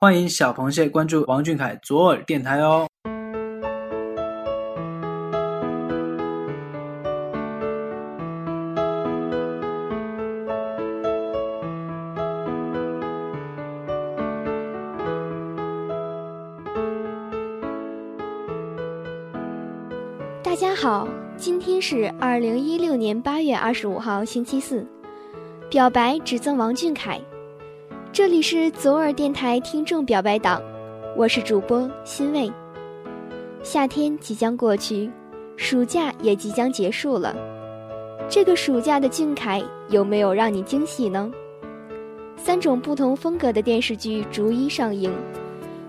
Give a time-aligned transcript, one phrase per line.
[0.00, 2.86] 欢迎小螃蟹关注王俊凯左耳电台哦。
[20.44, 24.86] 大家好，今天是二零一六年八月二十五号，星期四。
[25.68, 27.20] 表白只赠王俊凯。
[28.18, 30.60] 这里是左耳电台听众表白党，
[31.16, 32.50] 我是主播欣慰。
[33.62, 35.08] 夏天即将过去，
[35.56, 37.36] 暑假也即将结束了。
[38.28, 41.30] 这个暑假的俊凯有没有让你惊喜呢？
[42.36, 45.12] 三种不同风格的电视剧逐一上映，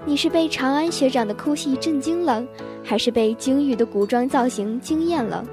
[0.05, 2.45] 你是被长安学长的哭戏震惊了，
[2.83, 5.43] 还是被京玉的古装造型惊艳了，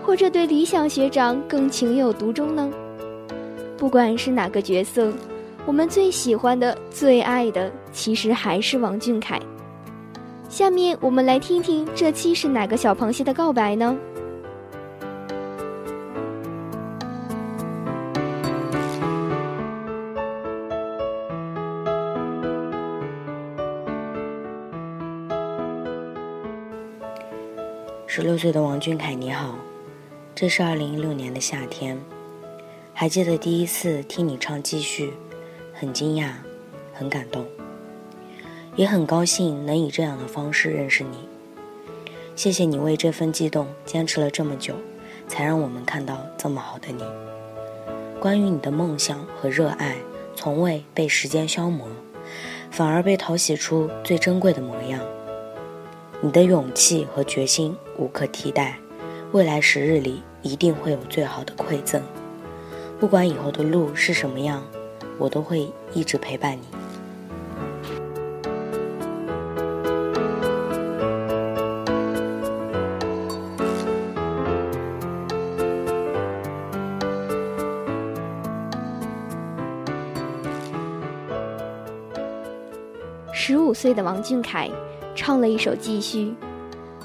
[0.00, 2.70] 或者对理想学长更情有独钟呢？
[3.76, 5.12] 不管是哪个角色。
[5.66, 9.40] 我们最喜欢的、最爱的，其实还是王俊凯。
[10.48, 13.96] 下面我们来听听这期是哪个小螃蟹的告白呢？
[28.06, 29.56] 十六岁的王俊凯，你好，
[30.36, 31.98] 这是二零一六年的夏天，
[32.92, 35.10] 还记得第一次听你唱《继续》。
[35.76, 36.28] 很惊讶，
[36.92, 37.44] 很感动，
[38.76, 41.28] 也很高兴能以这样的方式认识你。
[42.36, 44.74] 谢谢你为这份悸动坚持了这么久，
[45.26, 47.02] 才让我们看到这么好的你。
[48.20, 49.96] 关于你的梦想和热爱，
[50.36, 51.88] 从未被时间消磨，
[52.70, 55.00] 反而被淘洗出最珍贵的模样。
[56.20, 58.78] 你的勇气和决心无可替代，
[59.32, 62.00] 未来时日里一定会有最好的馈赠。
[63.00, 64.62] 不管以后的路是什么样。
[65.18, 66.62] 我都会一直陪伴你。
[83.32, 84.70] 十五岁的王俊凯
[85.14, 86.26] 唱了一首《继续》，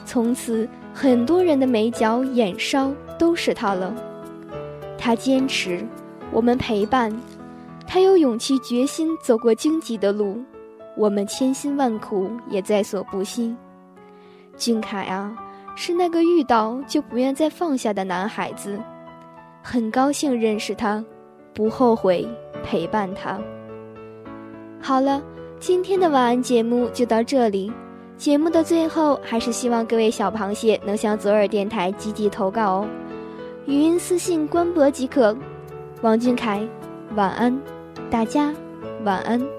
[0.06, 3.94] 从此很多人的眉角眼梢都是他了。
[4.98, 5.86] 他坚持，
[6.32, 7.12] 我们陪伴。
[7.92, 10.38] 他有勇气、决心走过荆棘的路，
[10.96, 13.56] 我们千辛万苦也在所不惜。
[14.56, 15.36] 俊凯啊，
[15.76, 18.80] 是那个遇到就不愿再放下的男孩子，
[19.64, 21.04] 很高兴认识他，
[21.52, 22.28] 不后悔
[22.64, 23.40] 陪伴他。
[24.80, 25.20] 好了，
[25.60, 27.74] 今天的晚安节目就到这里。
[28.18, 32.88] 节目的最后，还是希望各位小螃蟹能向左耳电台积极投稿哦，
[33.66, 35.36] 语音私信官博即可。
[36.04, 36.62] 王俊凯，
[37.16, 37.60] 晚安。
[38.10, 38.52] 大家
[39.06, 39.59] 晚安。